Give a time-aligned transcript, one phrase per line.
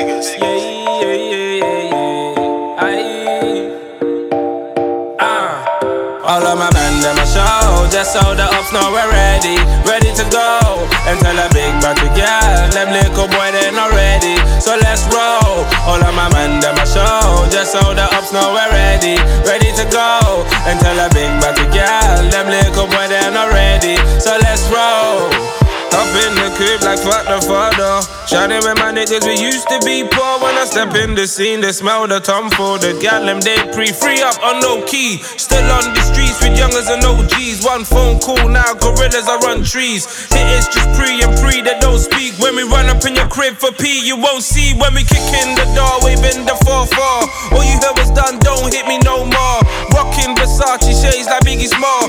[0.00, 0.28] niggas.
[0.40, 2.84] Yeah, yeah, yeah, yeah, yeah.
[2.84, 3.68] Aye.
[5.20, 5.60] Ah.
[6.24, 7.84] All of my men, them a show.
[7.92, 10.88] Just so the ups know we're ready, ready to go.
[11.04, 14.40] And tell a big batty girl, them little boy they not ready.
[14.60, 15.68] So let's roll.
[15.84, 17.44] All of my men, them a show.
[17.52, 20.46] Just so the ups know we're ready, ready to go.
[20.64, 23.99] And tell a big batty girl, them little boy they not ready.
[26.60, 28.04] Crib like fuck the father.
[28.28, 30.32] Shining with my niggas, we used to be poor.
[30.44, 33.56] When I step in the scene, they smell the tom for the gal them they
[33.72, 35.24] pre free up on no key.
[35.40, 37.64] Still on the streets with youngers and OGs.
[37.64, 40.04] One phone call now, gorillas I run trees.
[40.28, 42.36] Hit is just pre and pre, they don't speak.
[42.36, 44.76] When we run up in your crib for P, you won't see.
[44.76, 47.56] When we kick in the door, waving the 4-4.
[47.56, 49.60] All you heard was done, don't hit me no more.
[49.96, 51.99] Rocking Versace shades like Biggie Small.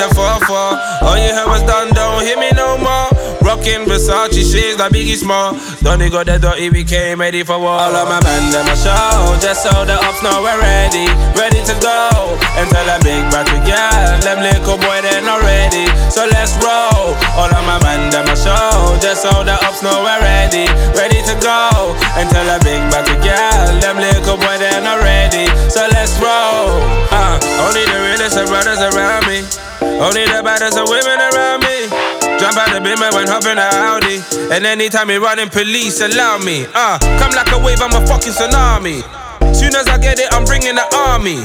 [0.00, 1.04] The 4-4.
[1.04, 3.12] All you heard was done, don't hit me no more.
[3.44, 5.52] Rocking Versace shades like Biggie Small.
[5.84, 7.76] Donny got the dotty, we came ready for war.
[7.76, 9.36] All of my men, them a show.
[9.44, 11.04] Just so the ups know we're ready,
[11.36, 12.32] ready to go.
[12.56, 15.84] And tell a big batty girl, them little boy, they're not ready.
[16.08, 17.12] So let's roll.
[17.36, 18.96] All of my men, them a show.
[19.04, 20.64] Just so the ups know we're ready,
[20.96, 21.92] ready to go.
[22.16, 25.44] And tell a big batty girl, them little boy, they're not ready.
[25.68, 26.80] So let's roll.
[27.12, 27.36] Uh,
[27.68, 29.44] only the realest of brothers around me.
[30.00, 31.84] Only the baddest of women around me.
[32.40, 34.24] Jump out the beamer when hopping a Audi.
[34.48, 36.64] And anytime me running, police allow me.
[36.72, 39.04] Uh, come like a wave, I'm a fucking tsunami.
[39.52, 41.44] Soon as I get it, I'm bringing the army.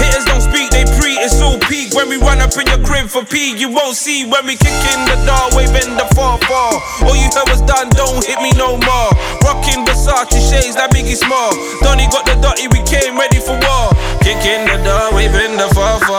[0.00, 1.92] Hitters don't speak, they pre, it's all peak.
[1.92, 4.24] When we run up in your crib for P, you won't see.
[4.24, 7.04] When we kick in the door, waving the 4 4.
[7.04, 9.10] All you heard was done, don't hit me no more.
[9.44, 11.52] Rocking Versace shades like Biggie Small.
[11.84, 13.92] Donny got the dotty, we came ready for war.
[14.20, 16.16] Kick in the door, waving the 4 4.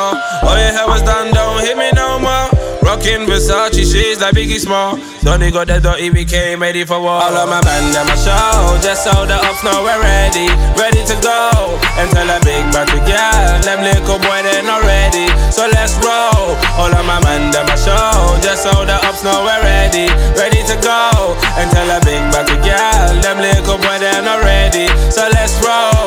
[0.50, 2.50] All you heard was done, don't hit me no more.
[2.82, 4.98] Rocking Versace shades like Biggie Small.
[5.22, 7.22] Donny got the dotty, we came ready for war.
[7.22, 8.74] All of my men, them my show.
[8.82, 11.78] Just so the ups know we're ready, ready to go.
[12.02, 15.30] And tell a big batty girl, them little boy, they not ready.
[15.54, 16.58] So let's roll.
[16.82, 18.34] All of my men, them my show.
[18.42, 21.38] Just so the ups know we're ready, ready to go.
[21.62, 24.90] And tell a big batty girl, them little boy, they not ready.
[25.14, 26.01] So let's roll.